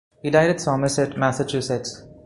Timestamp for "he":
0.23-0.31